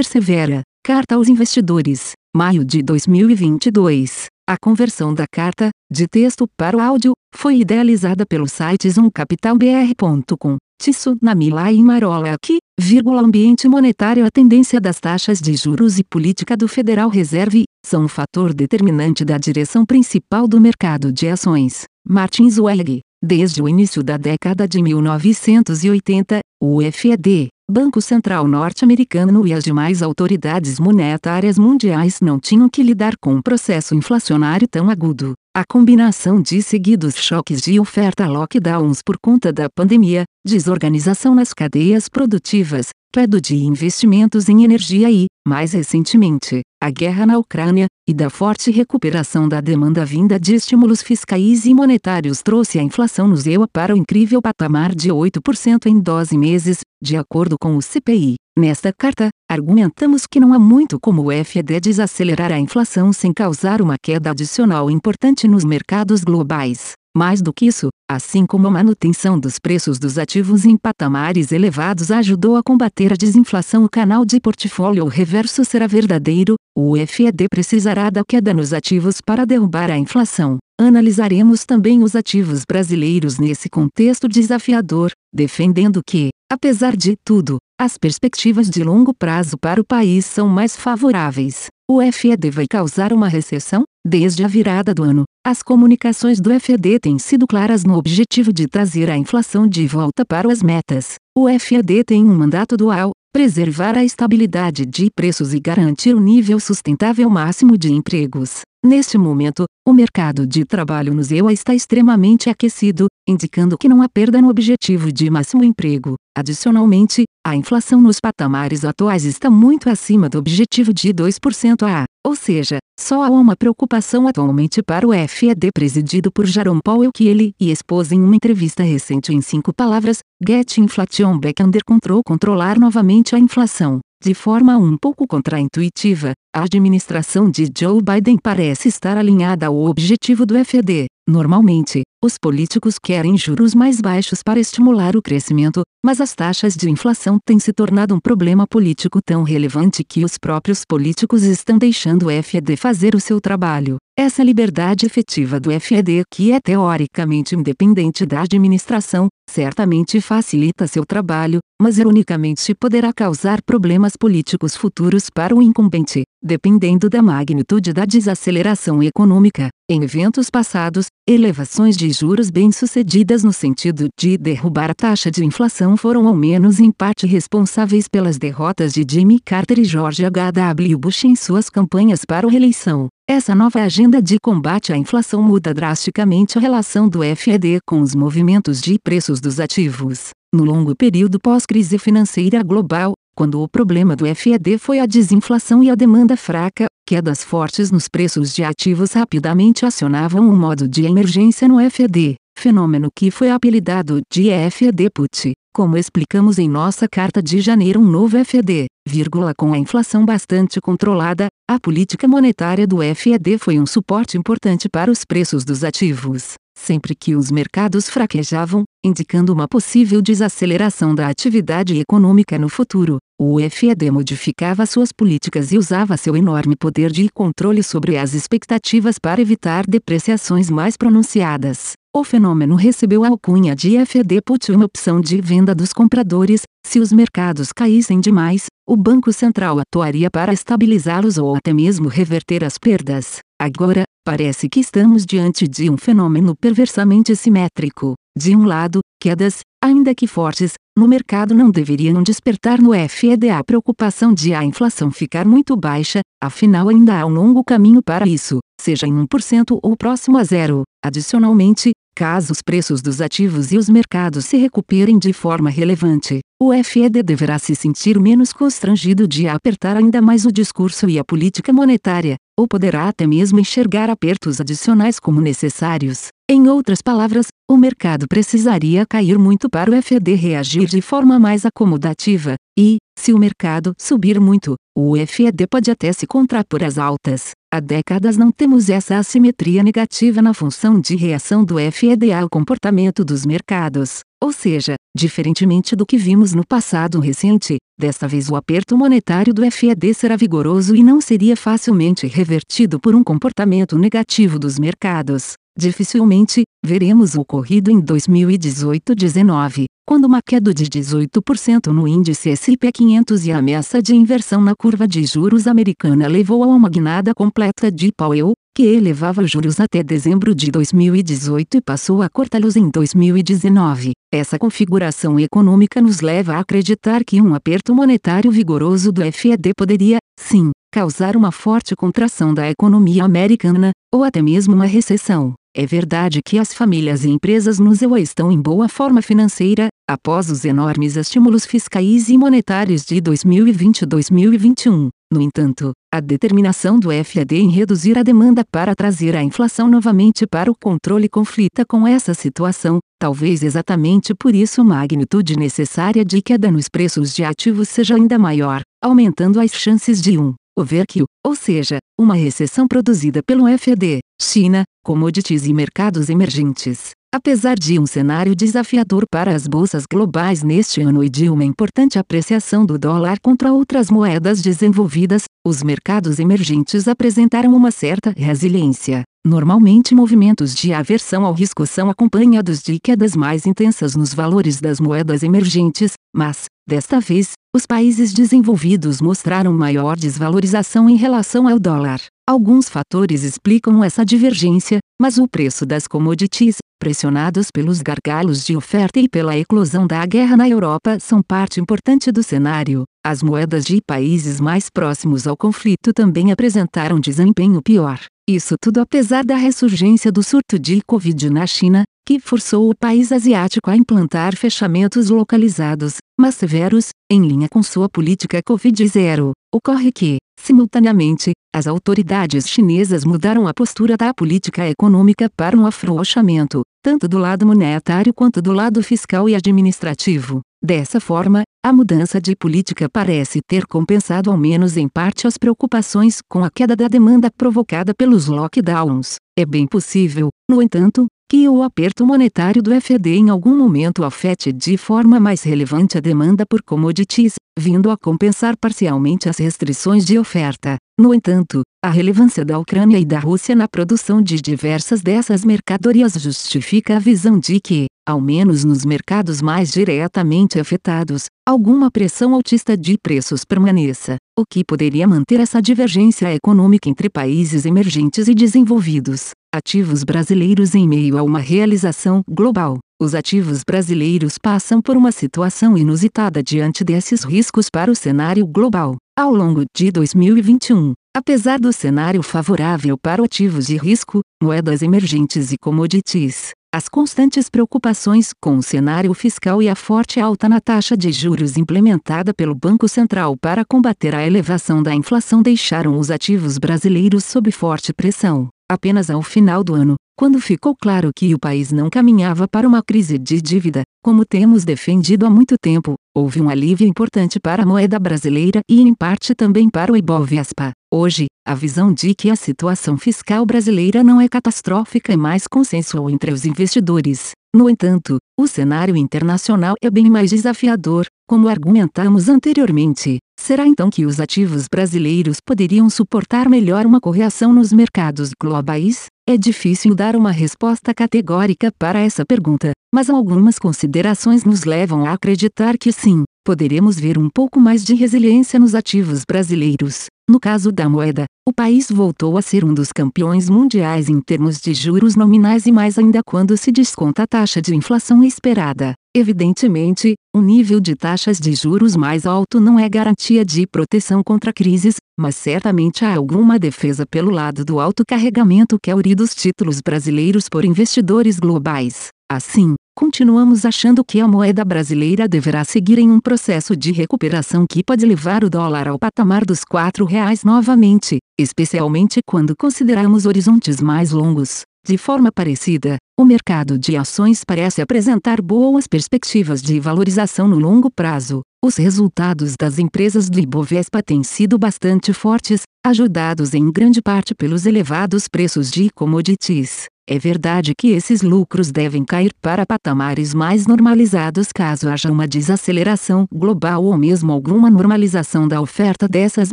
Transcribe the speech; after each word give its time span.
persevera. 0.00 0.62
Carta 0.82 1.16
aos 1.16 1.28
investidores. 1.28 2.12
Maio 2.34 2.64
de 2.64 2.82
2022. 2.82 4.28
A 4.48 4.56
conversão 4.58 5.12
da 5.12 5.26
carta, 5.30 5.68
de 5.92 6.08
texto 6.08 6.48
para 6.56 6.74
o 6.74 6.80
áudio, 6.80 7.12
foi 7.36 7.58
idealizada 7.58 8.24
pelo 8.24 8.48
site 8.48 8.88
zoomcapitalbr.com. 8.88 10.56
Tsunami 10.80 11.50
lá 11.50 11.70
em 11.70 11.84
Marola 11.84 12.32
aqui, 12.32 12.56
vírgula 12.80 13.20
ambiente 13.20 13.68
monetário 13.68 14.24
A 14.24 14.30
tendência 14.30 14.80
das 14.80 14.98
taxas 14.98 15.38
de 15.38 15.54
juros 15.54 15.98
e 15.98 16.02
política 16.02 16.56
do 16.56 16.66
Federal 16.66 17.10
Reserve, 17.10 17.64
são 17.84 18.04
um 18.04 18.08
fator 18.08 18.54
determinante 18.54 19.22
da 19.22 19.36
direção 19.36 19.84
principal 19.84 20.48
do 20.48 20.58
mercado 20.58 21.12
de 21.12 21.28
ações. 21.28 21.84
Martin 22.08 22.48
Zweig. 22.48 23.02
Desde 23.22 23.62
o 23.62 23.68
início 23.68 24.02
da 24.02 24.16
década 24.16 24.66
de 24.66 24.80
1980, 24.80 26.40
o 26.58 26.80
FED, 26.90 27.48
Banco 27.70 28.00
Central 28.00 28.48
norte-americano 28.48 29.46
e 29.46 29.52
as 29.52 29.62
demais 29.62 30.02
autoridades 30.02 30.80
monetárias 30.80 31.58
mundiais 31.58 32.20
não 32.22 32.40
tinham 32.40 32.66
que 32.66 32.82
lidar 32.82 33.12
com 33.20 33.34
um 33.34 33.42
processo 33.42 33.94
inflacionário 33.94 34.66
tão 34.66 34.88
agudo. 34.88 35.34
A 35.54 35.64
combinação 35.64 36.40
de 36.40 36.62
seguidos 36.62 37.16
choques 37.16 37.60
de 37.60 37.78
oferta 37.78 38.26
lockdowns 38.26 39.02
por 39.04 39.18
conta 39.22 39.52
da 39.52 39.68
pandemia, 39.68 40.24
desorganização 40.46 41.34
nas 41.34 41.52
cadeias 41.52 42.08
produtivas, 42.08 42.88
queda 43.12 43.40
de 43.40 43.56
investimentos 43.56 44.48
em 44.48 44.62
energia 44.62 45.10
e, 45.10 45.26
mais 45.46 45.72
recentemente, 45.72 46.60
a 46.80 46.90
guerra 46.90 47.26
na 47.26 47.38
Ucrânia, 47.38 47.86
e 48.08 48.14
da 48.14 48.30
forte 48.30 48.70
recuperação 48.70 49.48
da 49.48 49.60
demanda 49.60 50.04
vinda 50.04 50.38
de 50.38 50.54
estímulos 50.54 51.02
fiscais 51.02 51.66
e 51.66 51.74
monetários 51.74 52.40
trouxe 52.40 52.78
a 52.78 52.82
inflação 52.82 53.26
no 53.26 53.36
ZEUA 53.36 53.66
para 53.72 53.94
o 53.94 53.96
incrível 53.96 54.40
patamar 54.40 54.94
de 54.94 55.10
8% 55.10 55.86
em 55.86 55.98
12 55.98 56.38
meses, 56.38 56.80
de 57.02 57.16
acordo 57.16 57.56
com 57.60 57.76
o 57.76 57.82
CPI. 57.82 58.36
Nesta 58.56 58.92
carta, 58.96 59.28
argumentamos 59.50 60.26
que 60.26 60.38
não 60.38 60.52
há 60.52 60.58
muito 60.58 60.98
como 61.00 61.28
o 61.28 61.44
FED 61.44 61.80
desacelerar 61.80 62.52
a 62.52 62.60
inflação 62.60 63.12
sem 63.12 63.32
causar 63.32 63.82
uma 63.82 63.96
queda 64.00 64.30
adicional 64.30 64.90
importante 64.90 65.48
nos 65.48 65.64
mercados 65.64 66.22
globais. 66.22 66.92
Mais 67.20 67.42
do 67.42 67.52
que 67.52 67.66
isso, 67.66 67.90
assim 68.10 68.46
como 68.46 68.66
a 68.66 68.70
manutenção 68.70 69.38
dos 69.38 69.58
preços 69.58 69.98
dos 69.98 70.16
ativos 70.16 70.64
em 70.64 70.74
patamares 70.74 71.52
elevados 71.52 72.10
ajudou 72.10 72.56
a 72.56 72.62
combater 72.62 73.12
a 73.12 73.14
desinflação, 73.14 73.84
o 73.84 73.90
canal 73.90 74.24
de 74.24 74.40
portfólio 74.40 75.04
reverso 75.04 75.62
será 75.62 75.86
verdadeiro, 75.86 76.54
o 76.74 76.96
FED 76.96 77.46
precisará 77.50 78.08
da 78.08 78.22
queda 78.26 78.54
nos 78.54 78.72
ativos 78.72 79.20
para 79.20 79.44
derrubar 79.44 79.90
a 79.90 79.98
inflação. 79.98 80.56
Analisaremos 80.80 81.66
também 81.66 82.02
os 82.02 82.16
ativos 82.16 82.62
brasileiros 82.66 83.38
nesse 83.38 83.68
contexto 83.68 84.26
desafiador, 84.26 85.10
defendendo 85.30 86.00
que, 86.08 86.30
apesar 86.50 86.96
de 86.96 87.16
tudo, 87.22 87.58
as 87.80 87.96
perspectivas 87.96 88.68
de 88.68 88.84
longo 88.84 89.14
prazo 89.14 89.56
para 89.56 89.80
o 89.80 89.84
país 89.84 90.26
são 90.26 90.46
mais 90.46 90.76
favoráveis. 90.76 91.68
O 91.90 92.02
FED 92.12 92.50
vai 92.50 92.66
causar 92.68 93.10
uma 93.10 93.26
recessão? 93.26 93.84
Desde 94.06 94.44
a 94.44 94.48
virada 94.48 94.92
do 94.92 95.02
ano, 95.02 95.24
as 95.42 95.62
comunicações 95.62 96.42
do 96.42 96.50
FED 96.60 97.00
têm 97.00 97.18
sido 97.18 97.46
claras 97.46 97.82
no 97.82 97.96
objetivo 97.96 98.52
de 98.52 98.68
trazer 98.68 99.08
a 99.08 99.16
inflação 99.16 99.66
de 99.66 99.86
volta 99.86 100.26
para 100.26 100.52
as 100.52 100.62
metas. 100.62 101.14
O 101.34 101.48
FED 101.58 102.04
tem 102.04 102.22
um 102.22 102.36
mandato 102.36 102.76
dual: 102.76 103.12
preservar 103.32 103.96
a 103.96 104.04
estabilidade 104.04 104.84
de 104.84 105.08
preços 105.16 105.54
e 105.54 105.58
garantir 105.58 106.14
o 106.14 106.20
nível 106.20 106.60
sustentável 106.60 107.30
máximo 107.30 107.78
de 107.78 107.90
empregos. 107.90 108.60
Neste 108.84 109.16
momento, 109.16 109.64
o 109.88 109.92
mercado 109.94 110.46
de 110.46 110.66
trabalho 110.66 111.14
no 111.14 111.22
ZEUA 111.22 111.52
está 111.52 111.74
extremamente 111.74 112.50
aquecido, 112.50 113.06
indicando 113.26 113.78
que 113.78 113.88
não 113.88 114.02
há 114.02 114.08
perda 114.08 114.40
no 114.40 114.50
objetivo 114.50 115.10
de 115.10 115.30
máximo 115.30 115.64
emprego. 115.64 116.16
Adicionalmente, 116.40 117.24
a 117.46 117.54
inflação 117.54 118.00
nos 118.00 118.18
patamares 118.18 118.82
atuais 118.82 119.26
está 119.26 119.50
muito 119.50 119.90
acima 119.90 120.26
do 120.26 120.38
objetivo 120.38 120.90
de 120.90 121.12
2% 121.12 121.86
a, 121.86 122.04
ou 122.26 122.34
seja, 122.34 122.78
só 122.98 123.22
há 123.22 123.28
uma 123.28 123.54
preocupação 123.54 124.26
atualmente 124.26 124.82
para 124.82 125.06
o 125.06 125.12
FED 125.28 125.68
presidido 125.74 126.32
por 126.32 126.46
Jerome 126.46 126.80
Powell 126.82 127.12
que 127.12 127.28
ele 127.28 127.52
e 127.60 127.70
expôs 127.70 128.10
em 128.10 128.22
uma 128.22 128.34
entrevista 128.34 128.82
recente 128.82 129.34
em 129.34 129.42
cinco 129.42 129.70
palavras, 129.70 130.20
Get 130.42 130.78
Inflation 130.78 131.38
Back 131.38 131.62
Under 131.62 131.82
Control 131.84 132.22
controlar 132.24 132.78
novamente 132.78 133.36
a 133.36 133.38
inflação. 133.38 134.00
De 134.22 134.32
forma 134.32 134.78
um 134.78 134.96
pouco 134.96 135.26
contraintuitiva, 135.26 136.32
a 136.56 136.62
administração 136.62 137.50
de 137.50 137.70
Joe 137.78 138.00
Biden 138.02 138.38
parece 138.42 138.88
estar 138.88 139.18
alinhada 139.18 139.66
ao 139.66 139.76
objetivo 139.76 140.46
do 140.46 140.54
FED. 140.64 141.06
Normalmente, 141.30 142.02
os 142.24 142.36
políticos 142.36 142.98
querem 143.00 143.38
juros 143.38 143.72
mais 143.72 144.00
baixos 144.00 144.42
para 144.42 144.58
estimular 144.58 145.14
o 145.14 145.22
crescimento, 145.22 145.82
mas 146.04 146.20
as 146.20 146.34
taxas 146.34 146.74
de 146.74 146.90
inflação 146.90 147.38
têm 147.46 147.60
se 147.60 147.72
tornado 147.72 148.12
um 148.12 148.18
problema 148.18 148.66
político 148.66 149.20
tão 149.24 149.44
relevante 149.44 150.02
que 150.02 150.24
os 150.24 150.36
próprios 150.36 150.84
políticos 150.84 151.44
estão 151.44 151.78
deixando 151.78 152.26
o 152.26 152.42
FED 152.42 152.76
fazer 152.76 153.14
o 153.14 153.20
seu 153.20 153.40
trabalho. 153.40 153.96
Essa 154.18 154.42
liberdade 154.42 155.06
efetiva 155.06 155.60
do 155.60 155.70
FED, 155.80 156.24
que 156.34 156.50
é 156.50 156.58
teoricamente 156.58 157.54
independente 157.54 158.26
da 158.26 158.42
administração, 158.42 159.28
certamente 159.48 160.20
facilita 160.20 160.88
seu 160.88 161.06
trabalho, 161.06 161.60
mas 161.80 161.96
ironicamente 161.96 162.74
poderá 162.74 163.12
causar 163.12 163.62
problemas 163.62 164.14
políticos 164.16 164.74
futuros 164.74 165.30
para 165.32 165.54
o 165.54 165.62
incumbente, 165.62 166.24
dependendo 166.42 167.08
da 167.08 167.22
magnitude 167.22 167.92
da 167.92 168.04
desaceleração 168.04 169.02
econômica. 169.02 169.68
Em 169.90 170.02
eventos 170.02 170.48
passados, 170.48 171.06
elevações 171.28 171.96
de 171.96 172.10
juros 172.10 172.48
bem-sucedidas 172.48 173.42
no 173.42 173.52
sentido 173.52 174.08
de 174.18 174.38
derrubar 174.38 174.90
a 174.90 174.94
taxa 174.94 175.30
de 175.30 175.44
inflação 175.44 175.96
foram 175.96 176.28
ao 176.28 176.34
menos 176.34 176.78
em 176.78 176.90
parte 176.90 177.26
responsáveis 177.26 178.06
pelas 178.08 178.38
derrotas 178.38 178.92
de 178.92 179.04
Jimmy 179.08 179.40
Carter 179.40 179.78
e 179.78 179.84
George 179.84 180.24
H.W. 180.24 180.98
Bush 180.98 181.24
em 181.24 181.34
suas 181.34 181.68
campanhas 181.68 182.24
para 182.24 182.46
a 182.46 182.50
reeleição. 182.50 183.08
Essa 183.28 183.54
nova 183.54 183.80
agenda 183.82 184.20
de 184.20 184.38
combate 184.40 184.92
à 184.92 184.96
inflação 184.96 185.42
muda 185.42 185.72
drasticamente 185.72 186.58
a 186.58 186.60
relação 186.60 187.08
do 187.08 187.20
FED 187.36 187.78
com 187.86 188.00
os 188.00 188.14
movimentos 188.14 188.80
de 188.80 188.98
preços 189.02 189.40
dos 189.40 189.60
ativos. 189.60 190.30
No 190.52 190.64
longo 190.64 190.96
período 190.96 191.38
pós-crise 191.38 191.96
financeira 191.96 192.60
global, 192.64 193.12
quando 193.40 193.62
o 193.62 193.66
problema 193.66 194.14
do 194.14 194.26
FED 194.34 194.76
foi 194.76 195.00
a 195.00 195.06
desinflação 195.06 195.82
e 195.82 195.88
a 195.88 195.94
demanda 195.94 196.36
fraca, 196.36 196.84
quedas 197.08 197.42
fortes 197.42 197.90
nos 197.90 198.06
preços 198.06 198.54
de 198.54 198.62
ativos 198.62 199.14
rapidamente 199.14 199.86
acionavam 199.86 200.42
um 200.42 200.54
modo 200.54 200.86
de 200.86 201.06
emergência 201.06 201.66
no 201.66 201.78
FED, 201.90 202.34
fenômeno 202.54 203.08
que 203.16 203.30
foi 203.30 203.50
apelidado 203.50 204.20
de 204.30 204.50
FED 204.70 205.08
Put. 205.14 205.52
Como 205.74 205.96
explicamos 205.96 206.58
em 206.58 206.68
nossa 206.68 207.08
carta 207.08 207.42
de 207.42 207.62
janeiro, 207.62 207.98
um 207.98 208.04
novo 208.04 208.36
FED, 208.44 208.88
vírgula, 209.08 209.54
com 209.56 209.72
a 209.72 209.78
inflação 209.78 210.26
bastante 210.26 210.78
controlada, 210.78 211.46
a 211.66 211.80
política 211.80 212.28
monetária 212.28 212.86
do 212.86 212.98
FED 213.14 213.56
foi 213.56 213.80
um 213.80 213.86
suporte 213.86 214.36
importante 214.36 214.86
para 214.86 215.10
os 215.10 215.24
preços 215.24 215.64
dos 215.64 215.82
ativos, 215.82 216.56
sempre 216.80 217.14
que 217.14 217.36
os 217.36 217.50
mercados 217.50 218.08
fraquejavam, 218.08 218.84
indicando 219.04 219.52
uma 219.52 219.68
possível 219.68 220.20
desaceleração 220.20 221.14
da 221.14 221.28
atividade 221.28 221.98
econômica 221.98 222.58
no 222.58 222.68
futuro. 222.68 223.18
O 223.38 223.58
FED 223.70 224.10
modificava 224.10 224.84
suas 224.86 225.12
políticas 225.12 225.72
e 225.72 225.78
usava 225.78 226.16
seu 226.16 226.36
enorme 226.36 226.74
poder 226.76 227.10
de 227.10 227.28
controle 227.28 227.82
sobre 227.82 228.16
as 228.16 228.34
expectativas 228.34 229.18
para 229.18 229.40
evitar 229.40 229.86
depreciações 229.86 230.68
mais 230.68 230.96
pronunciadas. 230.96 231.92
O 232.14 232.24
fenômeno 232.24 232.74
recebeu 232.74 233.22
a 233.22 233.28
alcunha 233.28 233.76
de 233.76 234.04
FED 234.04 234.40
Put 234.44 234.72
uma 234.72 234.84
opção 234.84 235.20
de 235.20 235.40
venda 235.40 235.74
dos 235.74 235.92
compradores, 235.92 236.62
se 236.84 236.98
os 236.98 237.12
mercados 237.12 237.72
caíssem 237.72 238.18
demais, 238.18 238.66
o 238.88 238.96
Banco 238.96 239.32
Central 239.32 239.78
atuaria 239.78 240.28
para 240.28 240.52
estabilizá-los 240.52 241.38
ou 241.38 241.54
até 241.54 241.72
mesmo 241.72 242.08
reverter 242.08 242.64
as 242.64 242.76
perdas. 242.76 243.38
Agora, 243.60 244.02
parece 244.24 244.68
que 244.68 244.80
estamos 244.80 245.24
diante 245.24 245.66
de 245.66 245.90
um 245.90 245.96
fenômeno 245.96 246.54
perversamente 246.54 247.34
simétrico. 247.34 248.14
De 248.36 248.54
um 248.54 248.64
lado, 248.64 249.00
quedas, 249.20 249.60
ainda 249.82 250.14
que 250.14 250.26
fortes, 250.26 250.74
no 250.96 251.08
mercado 251.08 251.54
não 251.54 251.70
deveriam 251.70 252.22
despertar 252.22 252.80
no 252.80 252.92
FED 253.08 253.48
a 253.50 253.64
preocupação 253.64 254.32
de 254.32 254.54
a 254.54 254.64
inflação 254.64 255.10
ficar 255.10 255.46
muito 255.46 255.76
baixa, 255.76 256.20
afinal 256.42 256.88
ainda 256.88 257.20
há 257.20 257.26
um 257.26 257.30
longo 257.30 257.64
caminho 257.64 258.02
para 258.02 258.26
isso, 258.26 258.58
seja 258.80 259.06
em 259.06 259.12
1% 259.12 259.78
ou 259.82 259.96
próximo 259.96 260.38
a 260.38 260.44
zero. 260.44 260.82
Adicionalmente, 261.04 261.92
caso 262.14 262.52
os 262.52 262.60
preços 262.60 263.00
dos 263.00 263.20
ativos 263.20 263.72
e 263.72 263.78
os 263.78 263.88
mercados 263.88 264.44
se 264.44 264.56
recuperem 264.58 265.18
de 265.18 265.32
forma 265.32 265.70
relevante, 265.70 266.40
o 266.60 266.72
FED 266.84 267.22
deverá 267.22 267.58
se 267.58 267.74
sentir 267.74 268.20
menos 268.20 268.52
constrangido 268.52 269.26
de 269.26 269.48
apertar 269.48 269.96
ainda 269.96 270.20
mais 270.20 270.44
o 270.44 270.52
discurso 270.52 271.08
e 271.08 271.18
a 271.18 271.24
política 271.24 271.72
monetária, 271.72 272.36
ou 272.60 272.68
poderá 272.68 273.08
até 273.08 273.26
mesmo 273.26 273.58
enxergar 273.58 274.10
apertos 274.10 274.60
adicionais 274.60 275.18
como 275.18 275.40
necessários. 275.40 276.28
Em 276.48 276.68
outras 276.68 277.00
palavras, 277.00 277.46
o 277.70 277.76
mercado 277.76 278.26
precisaria 278.28 279.06
cair 279.06 279.38
muito 279.38 279.70
para 279.70 279.90
o 279.90 280.02
FED 280.02 280.34
reagir 280.34 280.86
de 280.86 281.00
forma 281.00 281.38
mais 281.38 281.64
acomodativa, 281.64 282.56
e, 282.78 282.98
se 283.18 283.32
o 283.32 283.38
mercado 283.38 283.94
subir 283.98 284.38
muito, 284.38 284.74
o 284.94 285.16
FED 285.26 285.66
pode 285.70 285.90
até 285.90 286.12
se 286.12 286.26
contrapor 286.26 286.84
às 286.84 286.98
altas. 286.98 287.52
Há 287.72 287.80
décadas 287.80 288.36
não 288.36 288.52
temos 288.52 288.90
essa 288.90 289.16
assimetria 289.16 289.82
negativa 289.82 290.42
na 290.42 290.52
função 290.52 291.00
de 291.00 291.16
reação 291.16 291.64
do 291.64 291.76
FED 291.90 292.30
ao 292.32 292.50
comportamento 292.50 293.24
dos 293.24 293.46
mercados. 293.46 294.20
Ou 294.42 294.52
seja, 294.52 294.94
diferentemente 295.14 295.94
do 295.94 296.06
que 296.06 296.16
vimos 296.16 296.54
no 296.54 296.66
passado 296.66 297.20
recente, 297.20 297.76
desta 297.98 298.26
vez 298.26 298.48
o 298.48 298.56
aperto 298.56 298.96
monetário 298.96 299.52
do 299.52 299.70
FED 299.70 300.14
será 300.14 300.34
vigoroso 300.34 300.96
e 300.96 301.02
não 301.02 301.20
seria 301.20 301.54
facilmente 301.54 302.26
revertido 302.26 302.98
por 302.98 303.14
um 303.14 303.22
comportamento 303.22 303.98
negativo 303.98 304.58
dos 304.58 304.78
mercados. 304.78 305.52
Dificilmente, 305.78 306.62
veremos 306.84 307.34
o 307.34 307.40
ocorrido 307.40 307.90
em 307.90 308.02
2018-19, 308.02 309.84
quando 310.06 310.24
uma 310.24 310.40
queda 310.42 310.74
de 310.74 310.84
18% 310.86 311.86
no 311.86 312.08
índice 312.08 312.50
S&P 312.50 312.90
500 312.90 313.46
e 313.46 313.52
a 313.52 313.58
ameaça 313.58 314.02
de 314.02 314.14
inversão 314.14 314.60
na 314.60 314.74
curva 314.74 315.06
de 315.06 315.24
juros 315.24 315.66
americana 315.66 316.26
levou 316.26 316.64
a 316.64 316.66
uma 316.66 316.88
guinada 316.88 317.32
completa 317.34 317.92
de 317.92 318.10
Powell, 318.16 318.52
que 318.74 318.82
elevava 318.82 319.42
os 319.42 319.50
juros 319.50 319.80
até 319.80 320.02
dezembro 320.02 320.54
de 320.54 320.70
2018 320.70 321.76
e 321.76 321.80
passou 321.80 322.22
a 322.22 322.28
cortá-los 322.28 322.76
em 322.76 322.88
2019. 322.88 324.12
Essa 324.32 324.58
configuração 324.58 325.38
econômica 325.38 326.00
nos 326.00 326.20
leva 326.20 326.54
a 326.54 326.60
acreditar 326.60 327.24
que 327.24 327.40
um 327.40 327.54
aperto 327.54 327.94
monetário 327.94 328.50
vigoroso 328.50 329.10
do 329.10 329.22
FED 329.32 329.72
poderia, 329.76 330.18
sim, 330.38 330.70
causar 330.92 331.36
uma 331.36 331.52
forte 331.52 331.94
contração 331.96 332.52
da 332.54 332.68
economia 332.70 333.24
americana, 333.24 333.90
ou 334.14 334.24
até 334.24 334.40
mesmo 334.42 334.74
uma 334.74 334.86
recessão. 334.86 335.54
É 335.74 335.86
verdade 335.86 336.40
que 336.44 336.58
as 336.58 336.74
famílias 336.74 337.24
e 337.24 337.30
empresas 337.30 337.78
no 337.78 337.94
ZEUA 337.94 338.18
estão 338.20 338.50
em 338.50 338.60
boa 338.60 338.88
forma 338.88 339.22
financeira, 339.22 339.86
após 340.08 340.50
os 340.50 340.64
enormes 340.64 341.16
estímulos 341.16 341.64
fiscais 341.64 342.28
e 342.28 342.36
monetários 342.36 343.04
de 343.04 343.20
2020 343.20 344.02
e 344.02 344.06
2021. 344.06 345.10
No 345.32 345.40
entanto, 345.40 345.92
a 346.12 346.18
determinação 346.18 346.98
do 346.98 347.10
FED 347.24 347.56
em 347.56 347.70
reduzir 347.70 348.18
a 348.18 348.24
demanda 348.24 348.64
para 348.64 348.96
trazer 348.96 349.36
a 349.36 349.42
inflação 349.44 349.88
novamente 349.88 350.44
para 350.44 350.68
o 350.68 350.74
controle 350.74 351.28
conflita 351.28 351.84
com 351.86 352.04
essa 352.04 352.34
situação, 352.34 352.98
talvez 353.16 353.62
exatamente 353.62 354.34
por 354.34 354.52
isso 354.52 354.80
a 354.80 354.84
magnitude 354.84 355.56
necessária 355.56 356.24
de 356.24 356.42
queda 356.42 356.68
nos 356.68 356.88
preços 356.88 357.32
de 357.32 357.44
ativos 357.44 357.88
seja 357.88 358.16
ainda 358.16 358.38
maior, 358.40 358.82
aumentando 359.00 359.60
as 359.60 359.70
chances 359.70 360.20
de 360.20 360.36
um 360.36 360.54
overkill, 360.76 361.26
ou 361.46 361.54
seja, 361.54 361.98
uma 362.18 362.34
recessão 362.34 362.88
produzida 362.88 363.40
pelo 363.46 363.66
FED, 363.78 364.18
China, 364.40 364.82
commodities 365.04 365.64
e 365.66 365.72
mercados 365.72 366.28
emergentes. 366.28 367.12
Apesar 367.32 367.78
de 367.78 367.96
um 367.96 368.06
cenário 368.06 368.56
desafiador 368.56 369.24
para 369.30 369.54
as 369.54 369.68
bolsas 369.68 370.04
globais 370.04 370.64
neste 370.64 371.00
ano 371.00 371.22
e 371.22 371.28
de 371.28 371.48
uma 371.48 371.64
importante 371.64 372.18
apreciação 372.18 372.84
do 372.84 372.98
dólar 372.98 373.38
contra 373.40 373.72
outras 373.72 374.10
moedas 374.10 374.60
desenvolvidas, 374.60 375.44
os 375.64 375.80
mercados 375.80 376.40
emergentes 376.40 377.06
apresentaram 377.06 377.72
uma 377.72 377.92
certa 377.92 378.34
resiliência. 378.36 379.22
Normalmente 379.46 380.12
movimentos 380.12 380.74
de 380.74 380.92
aversão 380.92 381.46
ao 381.46 381.52
risco 381.52 381.86
são 381.86 382.10
acompanhados 382.10 382.82
de 382.82 382.98
quedas 382.98 383.36
mais 383.36 383.64
intensas 383.64 384.16
nos 384.16 384.34
valores 384.34 384.80
das 384.80 384.98
moedas 384.98 385.44
emergentes, 385.44 386.14
mas, 386.34 386.64
desta 386.84 387.20
vez, 387.20 387.52
os 387.72 387.86
países 387.86 388.32
desenvolvidos 388.32 389.20
mostraram 389.20 389.72
maior 389.72 390.16
desvalorização 390.16 391.08
em 391.08 391.14
relação 391.14 391.68
ao 391.68 391.78
dólar. 391.78 392.20
Alguns 392.50 392.88
fatores 392.88 393.44
explicam 393.44 394.02
essa 394.02 394.24
divergência, 394.24 394.98
mas 395.22 395.38
o 395.38 395.46
preço 395.46 395.86
das 395.86 396.08
commodities, 396.08 396.78
pressionados 396.98 397.68
pelos 397.70 398.02
gargalos 398.02 398.66
de 398.66 398.76
oferta 398.76 399.20
e 399.20 399.28
pela 399.28 399.56
eclosão 399.56 400.04
da 400.04 400.26
guerra 400.26 400.56
na 400.56 400.68
Europa, 400.68 401.20
são 401.20 401.40
parte 401.46 401.78
importante 401.78 402.32
do 402.32 402.42
cenário. 402.42 403.04
As 403.24 403.40
moedas 403.40 403.84
de 403.84 404.00
países 404.04 404.60
mais 404.60 404.90
próximos 404.92 405.46
ao 405.46 405.56
conflito 405.56 406.12
também 406.12 406.50
apresentaram 406.50 407.20
desempenho 407.20 407.80
pior. 407.80 408.18
Isso 408.48 408.74
tudo 408.82 408.98
apesar 408.98 409.44
da 409.44 409.54
ressurgência 409.54 410.32
do 410.32 410.42
surto 410.42 410.76
de 410.76 411.02
Covid 411.06 411.50
na 411.50 411.68
China, 411.68 412.02
que 412.26 412.40
forçou 412.40 412.90
o 412.90 412.96
país 412.96 413.30
asiático 413.30 413.88
a 413.88 413.96
implantar 413.96 414.56
fechamentos 414.56 415.30
localizados, 415.30 416.16
mas 416.36 416.56
severos, 416.56 417.10
em 417.30 417.46
linha 417.46 417.68
com 417.68 417.80
sua 417.80 418.08
política 418.08 418.60
Covid-0. 418.60 419.52
Ocorre 419.72 420.10
que, 420.10 420.38
simultaneamente, 420.60 421.52
as 421.74 421.86
autoridades 421.86 422.68
chinesas 422.68 423.24
mudaram 423.24 423.66
a 423.66 423.74
postura 423.74 424.16
da 424.16 424.34
política 424.34 424.88
econômica 424.88 425.48
para 425.56 425.76
um 425.76 425.86
afrouxamento, 425.86 426.82
tanto 427.02 427.28
do 427.28 427.38
lado 427.38 427.66
monetário 427.66 428.34
quanto 428.34 428.60
do 428.60 428.72
lado 428.72 429.02
fiscal 429.02 429.48
e 429.48 429.54
administrativo. 429.54 430.60
Dessa 430.82 431.20
forma, 431.20 431.62
a 431.84 431.92
mudança 431.92 432.40
de 432.40 432.56
política 432.56 433.08
parece 433.08 433.60
ter 433.66 433.86
compensado 433.86 434.50
ao 434.50 434.56
menos 434.56 434.96
em 434.96 435.08
parte 435.08 435.46
as 435.46 435.56
preocupações 435.56 436.40
com 436.48 436.64
a 436.64 436.70
queda 436.70 436.96
da 436.96 437.06
demanda 437.06 437.50
provocada 437.50 438.14
pelos 438.14 438.46
lockdowns. 438.46 439.36
É 439.58 439.64
bem 439.64 439.86
possível, 439.86 440.48
no 440.70 440.82
entanto, 440.82 441.26
que 441.50 441.68
o 441.68 441.82
aperto 441.82 442.24
monetário 442.24 442.82
do 442.82 442.98
FED 443.00 443.30
em 443.30 443.50
algum 443.50 443.76
momento 443.76 444.24
afete 444.24 444.72
de 444.72 444.96
forma 444.96 445.40
mais 445.40 445.62
relevante 445.62 446.16
a 446.16 446.20
demanda 446.20 446.64
por 446.64 446.80
commodities, 446.80 447.54
vindo 447.80 448.10
a 448.10 448.16
compensar 448.16 448.76
parcialmente 448.76 449.48
as 449.48 449.58
restrições 449.58 450.24
de 450.24 450.38
oferta. 450.38 450.96
No 451.18 451.34
entanto, 451.34 451.82
a 452.04 452.10
relevância 452.10 452.64
da 452.64 452.78
Ucrânia 452.78 453.18
e 453.18 453.24
da 453.24 453.38
Rússia 453.38 453.74
na 453.74 453.88
produção 453.88 454.40
de 454.40 454.60
diversas 454.60 455.20
dessas 455.20 455.64
mercadorias 455.64 456.34
justifica 456.34 457.16
a 457.16 457.18
visão 457.18 457.58
de 457.58 457.80
que, 457.80 458.06
ao 458.26 458.40
menos 458.40 458.84
nos 458.84 459.04
mercados 459.04 459.60
mais 459.60 459.90
diretamente 459.90 460.78
afetados, 460.78 461.46
alguma 461.66 462.10
pressão 462.10 462.54
altista 462.54 462.96
de 462.96 463.16
preços 463.20 463.64
permaneça, 463.64 464.36
o 464.58 464.62
que 464.64 464.84
poderia 464.84 465.26
manter 465.26 465.58
essa 465.58 465.80
divergência 465.82 466.54
econômica 466.54 467.08
entre 467.08 467.28
países 467.28 467.84
emergentes 467.84 468.46
e 468.46 468.54
desenvolvidos. 468.54 469.50
Ativos 469.74 470.22
brasileiros 470.22 470.94
em 470.94 471.08
meio 471.08 471.38
a 471.38 471.42
uma 471.42 471.60
realização 471.60 472.42
global. 472.48 472.98
Os 473.22 473.34
ativos 473.34 473.82
brasileiros 473.84 474.56
passam 474.56 475.02
por 475.02 475.14
uma 475.14 475.30
situação 475.30 475.94
inusitada 475.94 476.62
diante 476.62 477.04
desses 477.04 477.44
riscos 477.44 477.90
para 477.90 478.10
o 478.10 478.14
cenário 478.14 478.66
global. 478.66 479.16
Ao 479.38 479.52
longo 479.52 479.84
de 479.94 480.10
2021, 480.10 481.12
apesar 481.36 481.78
do 481.78 481.92
cenário 481.92 482.42
favorável 482.42 483.18
para 483.18 483.44
ativos 483.44 483.88
de 483.88 483.98
risco, 483.98 484.40
moedas 484.62 485.02
emergentes 485.02 485.70
e 485.70 485.76
commodities, 485.76 486.70
as 486.94 487.10
constantes 487.10 487.68
preocupações 487.68 488.54
com 488.58 488.78
o 488.78 488.82
cenário 488.82 489.34
fiscal 489.34 489.82
e 489.82 489.90
a 489.90 489.94
forte 489.94 490.40
alta 490.40 490.66
na 490.66 490.80
taxa 490.80 491.14
de 491.14 491.30
juros 491.30 491.76
implementada 491.76 492.54
pelo 492.54 492.74
Banco 492.74 493.06
Central 493.06 493.54
para 493.54 493.84
combater 493.84 494.34
a 494.34 494.46
elevação 494.46 495.02
da 495.02 495.14
inflação 495.14 495.60
deixaram 495.60 496.18
os 496.18 496.30
ativos 496.30 496.78
brasileiros 496.78 497.44
sob 497.44 497.70
forte 497.70 498.14
pressão. 498.14 498.70
Apenas 498.90 499.28
ao 499.30 499.42
final 499.42 499.84
do 499.84 499.94
ano, 499.94 500.16
quando 500.40 500.58
ficou 500.58 500.96
claro 500.96 501.32
que 501.36 501.54
o 501.54 501.58
país 501.58 501.92
não 501.92 502.08
caminhava 502.08 502.66
para 502.66 502.88
uma 502.88 503.02
crise 503.02 503.36
de 503.36 503.60
dívida, 503.60 504.04
como 504.24 504.42
temos 504.42 504.86
defendido 504.86 505.44
há 505.44 505.50
muito 505.50 505.74
tempo, 505.78 506.14
houve 506.34 506.62
um 506.62 506.70
alívio 506.70 507.06
importante 507.06 507.60
para 507.60 507.82
a 507.82 507.86
moeda 507.86 508.18
brasileira 508.18 508.80
e 508.88 509.02
em 509.02 509.14
parte 509.14 509.54
também 509.54 509.90
para 509.90 510.10
o 510.10 510.16
Ibovespa. 510.16 510.92
Hoje, 511.12 511.44
a 511.68 511.74
visão 511.74 512.10
de 512.10 512.34
que 512.34 512.48
a 512.48 512.56
situação 512.56 513.18
fiscal 513.18 513.66
brasileira 513.66 514.24
não 514.24 514.40
é 514.40 514.48
catastrófica 514.48 515.30
é 515.30 515.36
mais 515.36 515.66
consensual 515.66 516.30
entre 516.30 516.50
os 516.50 516.64
investidores. 516.64 517.50
No 517.76 517.90
entanto, 517.90 518.38
o 518.58 518.66
cenário 518.66 519.18
internacional 519.18 519.94
é 520.02 520.10
bem 520.10 520.30
mais 520.30 520.48
desafiador, 520.48 521.26
como 521.50 521.66
argumentamos 521.66 522.48
anteriormente. 522.48 523.38
Será 523.58 523.84
então 523.84 524.08
que 524.08 524.24
os 524.24 524.38
ativos 524.38 524.86
brasileiros 524.88 525.56
poderiam 525.60 526.08
suportar 526.08 526.68
melhor 526.68 527.04
uma 527.04 527.20
correção 527.20 527.72
nos 527.74 527.92
mercados 527.92 528.52
globais? 528.62 529.26
É 529.48 529.56
difícil 529.58 530.14
dar 530.14 530.36
uma 530.36 530.52
resposta 530.52 531.12
categórica 531.12 531.90
para 531.98 532.20
essa 532.20 532.46
pergunta, 532.46 532.92
mas 533.12 533.28
algumas 533.28 533.80
considerações 533.80 534.64
nos 534.64 534.84
levam 534.84 535.26
a 535.26 535.32
acreditar 535.32 535.98
que 535.98 536.12
sim, 536.12 536.44
poderemos 536.64 537.18
ver 537.18 537.36
um 537.36 537.50
pouco 537.52 537.80
mais 537.80 538.04
de 538.04 538.14
resiliência 538.14 538.78
nos 538.78 538.94
ativos 538.94 539.42
brasileiros. 539.44 540.26
No 540.50 540.58
caso 540.58 540.90
da 540.90 541.08
moeda, 541.08 541.44
o 541.64 541.72
país 541.72 542.10
voltou 542.10 542.58
a 542.58 542.62
ser 542.62 542.84
um 542.84 542.92
dos 542.92 543.12
campeões 543.12 543.70
mundiais 543.70 544.28
em 544.28 544.40
termos 544.40 544.80
de 544.80 544.92
juros 544.92 545.36
nominais 545.36 545.86
e 545.86 545.92
mais 545.92 546.18
ainda 546.18 546.40
quando 546.44 546.76
se 546.76 546.90
desconta 546.90 547.44
a 547.44 547.46
taxa 547.46 547.80
de 547.80 547.94
inflação 547.94 548.42
esperada. 548.42 549.14
Evidentemente, 549.32 550.34
um 550.52 550.60
nível 550.60 550.98
de 550.98 551.14
taxas 551.14 551.60
de 551.60 551.72
juros 551.72 552.16
mais 552.16 552.46
alto 552.46 552.80
não 552.80 552.98
é 552.98 553.08
garantia 553.08 553.64
de 553.64 553.86
proteção 553.86 554.42
contra 554.42 554.72
crises, 554.72 555.18
mas 555.38 555.54
certamente 555.54 556.24
há 556.24 556.34
alguma 556.34 556.80
defesa 556.80 557.24
pelo 557.24 557.52
lado 557.52 557.84
do 557.84 558.00
alto 558.00 558.24
carregamento 558.26 558.98
que 559.00 559.08
é 559.08 559.14
dos 559.36 559.54
títulos 559.54 560.00
brasileiros 560.04 560.68
por 560.68 560.84
investidores 560.84 561.60
globais. 561.60 562.30
Assim, 562.50 562.96
continuamos 563.14 563.84
achando 563.84 564.24
que 564.24 564.40
a 564.40 564.48
moeda 564.48 564.84
brasileira 564.84 565.46
deverá 565.46 565.84
seguir 565.84 566.18
em 566.18 566.30
um 566.30 566.40
processo 566.40 566.96
de 566.96 567.12
recuperação 567.12 567.86
que 567.86 568.02
pode 568.02 568.24
levar 568.24 568.64
o 568.64 568.70
dólar 568.70 569.08
ao 569.08 569.18
patamar 569.18 569.64
dos 569.64 569.80
R$ 569.80 570.24
reais 570.26 570.64
novamente, 570.64 571.38
especialmente 571.58 572.40
quando 572.46 572.74
consideramos 572.76 573.46
horizontes 573.46 574.00
mais 574.00 574.32
longos. 574.32 574.82
De 575.06 575.16
forma 575.16 575.50
parecida, 575.50 576.16
o 576.38 576.44
mercado 576.44 576.98
de 576.98 577.16
ações 577.16 577.62
parece 577.66 578.02
apresentar 578.02 578.60
boas 578.60 579.06
perspectivas 579.06 579.80
de 579.80 579.98
valorização 579.98 580.68
no 580.68 580.78
longo 580.78 581.10
prazo. 581.10 581.62
Os 581.82 581.96
resultados 581.96 582.74
das 582.78 582.98
empresas 582.98 583.48
do 583.48 583.58
Ibovespa 583.58 584.22
têm 584.22 584.42
sido 584.42 584.78
bastante 584.78 585.32
fortes, 585.32 585.82
ajudados 586.06 586.74
em 586.74 586.90
grande 586.90 587.22
parte 587.22 587.54
pelos 587.54 587.86
elevados 587.86 588.48
preços 588.48 588.90
de 588.90 589.08
commodities. 589.14 590.06
É 590.32 590.38
verdade 590.38 590.94
que 590.96 591.08
esses 591.08 591.42
lucros 591.42 591.90
devem 591.90 592.24
cair 592.24 592.52
para 592.62 592.86
patamares 592.86 593.52
mais 593.52 593.88
normalizados 593.88 594.68
caso 594.72 595.08
haja 595.08 595.28
uma 595.28 595.44
desaceleração 595.44 596.46
global 596.54 597.02
ou 597.02 597.18
mesmo 597.18 597.50
alguma 597.50 597.90
normalização 597.90 598.68
da 598.68 598.80
oferta 598.80 599.26
dessas 599.26 599.72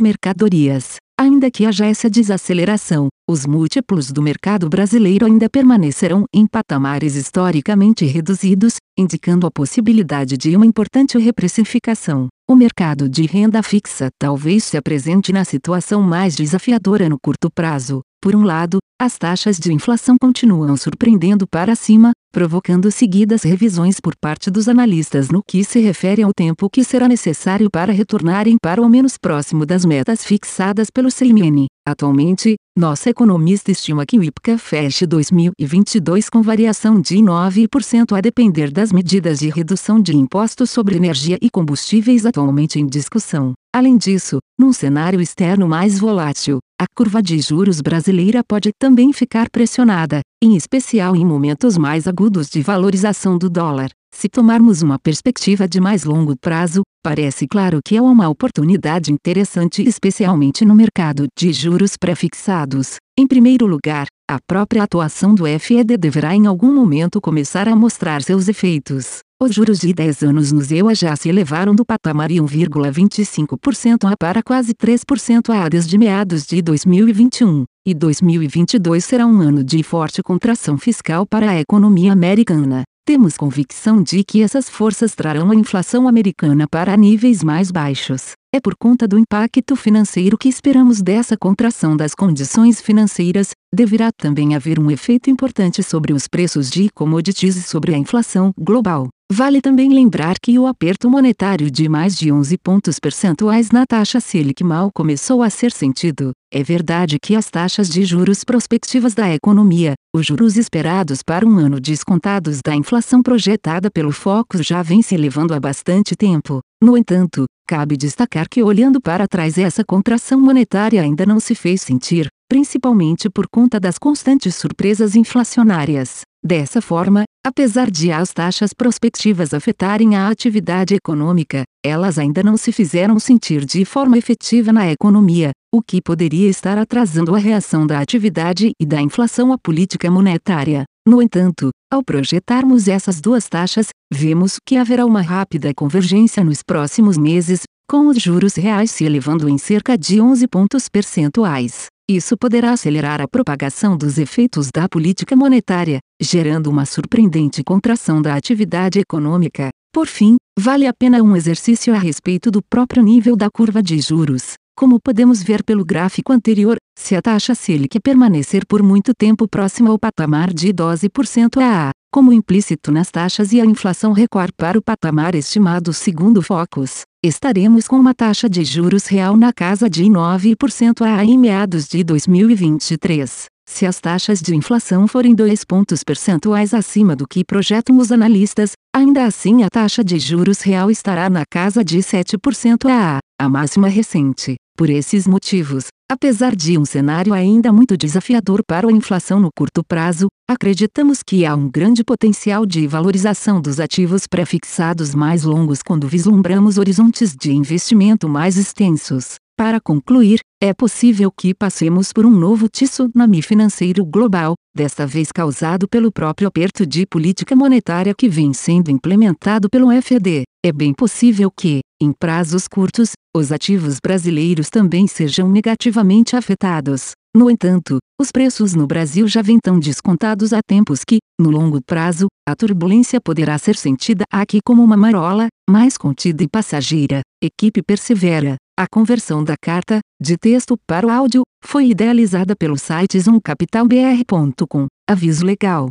mercadorias. 0.00 0.96
Ainda 1.16 1.48
que 1.48 1.64
haja 1.64 1.86
essa 1.86 2.10
desaceleração, 2.10 3.06
os 3.30 3.46
múltiplos 3.46 4.10
do 4.10 4.20
mercado 4.20 4.68
brasileiro 4.68 5.26
ainda 5.26 5.48
permanecerão 5.48 6.24
em 6.34 6.44
patamares 6.44 7.14
historicamente 7.14 8.04
reduzidos, 8.04 8.78
indicando 8.98 9.46
a 9.46 9.52
possibilidade 9.52 10.36
de 10.36 10.56
uma 10.56 10.66
importante 10.66 11.16
reprecificação. 11.18 12.26
O 12.50 12.56
mercado 12.56 13.08
de 13.08 13.26
renda 13.26 13.62
fixa 13.62 14.08
talvez 14.18 14.64
se 14.64 14.76
apresente 14.76 15.32
na 15.32 15.44
situação 15.44 16.02
mais 16.02 16.34
desafiadora 16.34 17.08
no 17.08 17.16
curto 17.22 17.48
prazo. 17.48 18.00
Por 18.20 18.34
um 18.34 18.42
lado, 18.42 18.78
as 19.00 19.16
taxas 19.16 19.60
de 19.60 19.72
inflação 19.72 20.16
continuam 20.20 20.76
surpreendendo 20.76 21.46
para 21.46 21.76
cima, 21.76 22.10
provocando 22.32 22.90
seguidas 22.90 23.44
revisões 23.44 24.00
por 24.00 24.14
parte 24.20 24.50
dos 24.50 24.68
analistas 24.68 25.28
no 25.28 25.40
que 25.40 25.62
se 25.62 25.78
refere 25.78 26.24
ao 26.24 26.32
tempo 26.34 26.68
que 26.68 26.82
será 26.82 27.06
necessário 27.06 27.70
para 27.70 27.92
retornarem 27.92 28.56
para 28.60 28.82
o 28.82 28.88
menos 28.88 29.16
próximo 29.16 29.64
das 29.64 29.84
metas 29.84 30.24
fixadas 30.24 30.90
pelo 30.90 31.10
CMN. 31.12 31.66
Atualmente, 31.86 32.56
nossa 32.76 33.08
economista 33.08 33.70
estima 33.70 34.04
que 34.04 34.18
o 34.18 34.24
IPCA 34.24 34.58
feche 34.58 35.06
2022 35.06 36.28
com 36.28 36.42
variação 36.42 37.00
de 37.00 37.18
9% 37.18 38.18
a 38.18 38.20
depender 38.20 38.72
das 38.72 38.92
medidas 38.92 39.38
de 39.38 39.48
redução 39.48 40.00
de 40.00 40.16
impostos 40.16 40.70
sobre 40.70 40.96
energia 40.96 41.38
e 41.40 41.48
combustíveis 41.48 42.26
atualmente 42.26 42.80
em 42.80 42.86
discussão. 42.86 43.52
Além 43.72 43.96
disso, 43.96 44.38
num 44.58 44.72
cenário 44.72 45.20
externo 45.20 45.68
mais 45.68 46.00
volátil, 46.00 46.58
a 46.80 46.86
curva 46.94 47.20
de 47.20 47.40
juros 47.40 47.80
brasileira 47.80 48.44
pode 48.46 48.70
também 48.78 49.12
ficar 49.12 49.50
pressionada, 49.50 50.20
em 50.40 50.54
especial 50.54 51.16
em 51.16 51.26
momentos 51.26 51.76
mais 51.76 52.06
agudos 52.06 52.48
de 52.48 52.62
valorização 52.62 53.36
do 53.36 53.50
dólar. 53.50 53.90
Se 54.14 54.28
tomarmos 54.28 54.80
uma 54.80 54.96
perspectiva 54.96 55.66
de 55.66 55.80
mais 55.80 56.04
longo 56.04 56.36
prazo, 56.40 56.82
parece 57.02 57.48
claro 57.48 57.80
que 57.84 57.96
é 57.96 58.00
uma 58.00 58.28
oportunidade 58.28 59.12
interessante, 59.12 59.82
especialmente 59.82 60.64
no 60.64 60.74
mercado 60.74 61.26
de 61.36 61.52
juros 61.52 61.96
prefixados. 61.96 62.96
Em 63.18 63.26
primeiro 63.26 63.66
lugar, 63.66 64.06
a 64.30 64.38
própria 64.46 64.84
atuação 64.84 65.34
do 65.34 65.44
FED 65.58 65.96
deverá 65.96 66.34
em 66.34 66.46
algum 66.46 66.72
momento 66.72 67.20
começar 67.20 67.66
a 67.66 67.74
mostrar 67.74 68.22
seus 68.22 68.46
efeitos. 68.46 69.18
Os 69.40 69.54
juros 69.54 69.78
de 69.78 69.92
10 69.92 70.24
anos 70.24 70.50
nos 70.50 70.72
EUA 70.72 70.96
já 70.96 71.14
se 71.14 71.28
elevaram 71.28 71.72
do 71.72 71.84
patamar 71.84 72.28
1,25% 72.28 74.10
a 74.10 74.16
para 74.16 74.42
quase 74.42 74.74
3% 74.74 75.54
a 75.54 75.68
desde 75.68 75.96
meados 75.96 76.44
de 76.44 76.60
2021, 76.60 77.64
e 77.86 77.94
2022 77.94 79.04
será 79.04 79.24
um 79.24 79.40
ano 79.40 79.62
de 79.62 79.80
forte 79.84 80.24
contração 80.24 80.76
fiscal 80.76 81.24
para 81.24 81.52
a 81.52 81.60
economia 81.60 82.12
americana. 82.12 82.82
Temos 83.06 83.36
convicção 83.36 84.02
de 84.02 84.24
que 84.24 84.42
essas 84.42 84.68
forças 84.68 85.14
trarão 85.14 85.52
a 85.52 85.54
inflação 85.54 86.08
americana 86.08 86.66
para 86.68 86.96
níveis 86.96 87.40
mais 87.44 87.70
baixos. 87.70 88.32
É 88.50 88.60
por 88.60 88.74
conta 88.74 89.06
do 89.06 89.18
impacto 89.18 89.76
financeiro 89.76 90.38
que 90.38 90.48
esperamos 90.48 91.02
dessa 91.02 91.36
contração 91.36 91.94
das 91.94 92.14
condições 92.14 92.80
financeiras, 92.80 93.50
deverá 93.70 94.10
também 94.10 94.54
haver 94.54 94.78
um 94.78 94.90
efeito 94.90 95.28
importante 95.28 95.82
sobre 95.82 96.14
os 96.14 96.26
preços 96.26 96.70
de 96.70 96.88
commodities 96.94 97.56
e 97.56 97.62
sobre 97.62 97.94
a 97.94 97.98
inflação 97.98 98.50
global. 98.58 99.08
Vale 99.30 99.60
também 99.60 99.92
lembrar 99.92 100.36
que 100.42 100.58
o 100.58 100.66
aperto 100.66 101.10
monetário 101.10 101.70
de 101.70 101.86
mais 101.90 102.16
de 102.16 102.32
11 102.32 102.56
pontos 102.56 102.98
percentuais 102.98 103.70
na 103.70 103.84
taxa 103.84 104.18
Selic 104.18 104.64
mal 104.64 104.90
começou 104.94 105.42
a 105.42 105.50
ser 105.50 105.70
sentido. 105.70 106.30
É 106.50 106.62
verdade 106.62 107.18
que 107.20 107.36
as 107.36 107.50
taxas 107.50 107.90
de 107.90 108.02
juros 108.06 108.44
prospectivas 108.44 109.12
da 109.12 109.30
economia, 109.34 109.92
os 110.16 110.24
juros 110.24 110.56
esperados 110.56 111.22
para 111.22 111.46
um 111.46 111.58
ano 111.58 111.78
descontados 111.78 112.60
da 112.64 112.74
inflação 112.74 113.22
projetada 113.22 113.90
pelo 113.90 114.10
Focus 114.10 114.66
já 114.66 114.82
vem 114.82 115.02
se 115.02 115.14
elevando 115.14 115.52
há 115.52 115.60
bastante 115.60 116.16
tempo. 116.16 116.60
No 116.80 116.96
entanto, 116.96 117.44
cabe 117.66 117.96
destacar 117.96 118.48
que 118.48 118.62
olhando 118.62 119.00
para 119.00 119.26
trás 119.26 119.58
essa 119.58 119.84
contração 119.84 120.40
monetária 120.40 121.02
ainda 121.02 121.26
não 121.26 121.40
se 121.40 121.52
fez 121.52 121.82
sentir, 121.82 122.28
principalmente 122.48 123.28
por 123.28 123.48
conta 123.48 123.80
das 123.80 123.98
constantes 123.98 124.54
surpresas 124.54 125.16
inflacionárias. 125.16 126.20
Dessa 126.40 126.80
forma, 126.80 127.24
apesar 127.44 127.90
de 127.90 128.12
as 128.12 128.32
taxas 128.32 128.72
prospectivas 128.72 129.52
afetarem 129.52 130.14
a 130.14 130.28
atividade 130.28 130.94
econômica, 130.94 131.64
elas 131.84 132.16
ainda 132.16 132.44
não 132.44 132.56
se 132.56 132.70
fizeram 132.70 133.18
sentir 133.18 133.64
de 133.64 133.84
forma 133.84 134.16
efetiva 134.16 134.72
na 134.72 134.88
economia, 134.88 135.50
o 135.72 135.82
que 135.82 136.00
poderia 136.00 136.48
estar 136.48 136.78
atrasando 136.78 137.34
a 137.34 137.38
reação 137.38 137.86
da 137.86 138.00
atividade 138.00 138.72
e 138.80 138.86
da 138.86 139.02
inflação 139.02 139.52
à 139.52 139.58
política 139.58 140.10
monetária. 140.10 140.84
No 141.06 141.20
entanto, 141.20 141.70
ao 141.92 142.02
projetarmos 142.02 142.88
essas 142.88 143.20
duas 143.20 143.48
taxas, 143.48 143.88
vemos 144.12 144.58
que 144.66 144.76
haverá 144.76 145.04
uma 145.04 145.20
rápida 145.20 145.72
convergência 145.74 146.42
nos 146.42 146.62
próximos 146.62 147.18
meses, 147.18 147.62
com 147.88 148.06
os 148.08 148.18
juros 148.18 148.54
reais 148.54 148.90
se 148.90 149.04
elevando 149.04 149.48
em 149.48 149.58
cerca 149.58 149.96
de 149.96 150.20
11 150.20 150.48
pontos 150.48 150.88
percentuais. 150.88 151.86
Isso 152.10 152.36
poderá 152.38 152.72
acelerar 152.72 153.20
a 153.20 153.28
propagação 153.28 153.94
dos 153.94 154.16
efeitos 154.16 154.70
da 154.72 154.88
política 154.88 155.36
monetária, 155.36 155.98
gerando 156.20 156.68
uma 156.68 156.86
surpreendente 156.86 157.62
contração 157.62 158.22
da 158.22 158.34
atividade 158.34 158.98
econômica. 158.98 159.68
Por 159.92 160.06
fim, 160.06 160.36
vale 160.58 160.86
a 160.86 160.94
pena 160.94 161.22
um 161.22 161.36
exercício 161.36 161.94
a 161.94 161.98
respeito 161.98 162.50
do 162.50 162.62
próprio 162.62 163.02
nível 163.02 163.36
da 163.36 163.50
curva 163.50 163.82
de 163.82 164.00
juros. 164.00 164.54
Como 164.78 165.00
podemos 165.00 165.42
ver 165.42 165.64
pelo 165.64 165.84
gráfico 165.84 166.32
anterior, 166.32 166.76
se 166.96 167.16
a 167.16 167.20
taxa 167.20 167.52
Selic 167.52 167.98
permanecer 167.98 168.64
por 168.64 168.80
muito 168.80 169.12
tempo 169.12 169.48
próxima 169.48 169.90
ao 169.90 169.98
patamar 169.98 170.54
de 170.54 170.72
12% 170.72 171.60
a 171.60 171.90
como 172.12 172.32
implícito 172.32 172.92
nas 172.92 173.10
taxas 173.10 173.52
e 173.52 173.60
a 173.60 173.66
inflação 173.66 174.12
recuar 174.12 174.50
para 174.56 174.78
o 174.78 174.82
patamar 174.82 175.34
estimado 175.34 175.92
segundo 175.92 176.40
Focus, 176.40 177.02
estaremos 177.24 177.88
com 177.88 177.96
uma 177.96 178.14
taxa 178.14 178.48
de 178.48 178.64
juros 178.64 179.06
real 179.06 179.36
na 179.36 179.52
casa 179.52 179.90
de 179.90 180.04
9% 180.04 181.04
a 181.04 181.24
em 181.24 181.36
meados 181.36 181.88
de 181.88 182.04
2023. 182.04 183.46
Se 183.68 183.84
as 183.84 183.98
taxas 183.98 184.40
de 184.40 184.54
inflação 184.54 185.08
forem 185.08 185.34
2 185.34 185.64
pontos 185.64 186.04
percentuais 186.04 186.72
acima 186.72 187.16
do 187.16 187.26
que 187.26 187.44
projetam 187.44 187.98
os 187.98 188.12
analistas, 188.12 188.74
ainda 188.94 189.24
assim 189.24 189.64
a 189.64 189.68
taxa 189.68 190.04
de 190.04 190.20
juros 190.20 190.60
real 190.60 190.88
estará 190.88 191.28
na 191.28 191.42
casa 191.44 191.84
de 191.84 191.98
7% 191.98 192.88
a, 192.88 193.18
a 193.40 193.48
máxima 193.48 193.88
recente. 193.88 194.54
Por 194.78 194.90
esses 194.90 195.26
motivos, 195.26 195.86
apesar 196.08 196.54
de 196.54 196.78
um 196.78 196.84
cenário 196.84 197.34
ainda 197.34 197.72
muito 197.72 197.96
desafiador 197.96 198.62
para 198.64 198.86
a 198.86 198.92
inflação 198.92 199.40
no 199.40 199.50
curto 199.52 199.82
prazo, 199.82 200.28
acreditamos 200.48 201.20
que 201.20 201.44
há 201.44 201.52
um 201.56 201.68
grande 201.68 202.04
potencial 202.04 202.64
de 202.64 202.86
valorização 202.86 203.60
dos 203.60 203.80
ativos 203.80 204.28
prefixados 204.28 205.16
mais 205.16 205.42
longos 205.42 205.80
quando 205.82 206.06
vislumbramos 206.06 206.78
horizontes 206.78 207.34
de 207.34 207.50
investimento 207.50 208.28
mais 208.28 208.56
extensos. 208.56 209.34
Para 209.58 209.80
concluir, 209.80 210.38
é 210.62 210.72
possível 210.72 211.32
que 211.36 211.52
passemos 211.52 212.12
por 212.12 212.24
um 212.24 212.30
novo 212.30 212.68
tsunami 212.68 213.42
financeiro 213.42 214.06
global, 214.06 214.54
desta 214.72 215.04
vez 215.04 215.32
causado 215.32 215.88
pelo 215.88 216.12
próprio 216.12 216.46
aperto 216.46 216.86
de 216.86 217.04
política 217.04 217.56
monetária 217.56 218.14
que 218.16 218.28
vem 218.28 218.52
sendo 218.52 218.92
implementado 218.92 219.68
pelo 219.68 219.90
FED. 220.00 220.44
É 220.64 220.72
bem 220.72 220.92
possível 220.92 221.52
que, 221.56 221.80
em 222.02 222.12
prazos 222.12 222.66
curtos, 222.66 223.12
os 223.34 223.52
ativos 223.52 223.98
brasileiros 224.02 224.68
também 224.68 225.06
sejam 225.06 225.48
negativamente 225.48 226.34
afetados. 226.34 227.12
No 227.36 227.48
entanto, 227.48 227.98
os 228.20 228.32
preços 228.32 228.74
no 228.74 228.84
Brasil 228.84 229.28
já 229.28 229.40
vêm 229.40 229.60
tão 229.62 229.78
descontados 229.78 230.52
há 230.52 230.58
tempos 230.60 231.04
que, 231.04 231.18
no 231.40 231.50
longo 231.50 231.80
prazo, 231.80 232.26
a 232.48 232.56
turbulência 232.56 233.20
poderá 233.20 233.56
ser 233.56 233.76
sentida 233.76 234.24
aqui 234.32 234.58
como 234.64 234.82
uma 234.82 234.96
marola, 234.96 235.46
mais 235.70 235.96
contida 235.96 236.42
e 236.42 236.48
passageira. 236.48 237.20
Equipe 237.40 237.80
persevera. 237.80 238.56
A 238.76 238.86
conversão 238.90 239.44
da 239.44 239.54
carta, 239.62 240.00
de 240.20 240.36
texto 240.36 240.76
para 240.88 241.06
o 241.06 241.10
áudio, 241.10 241.42
foi 241.64 241.90
idealizada 241.90 242.56
pelo 242.56 242.76
site 242.76 243.20
zoomcapitalbr.com. 243.20 244.86
Aviso 245.08 245.46
legal. 245.46 245.90